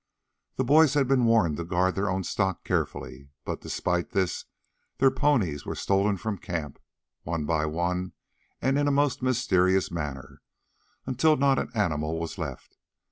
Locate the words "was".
12.19-12.39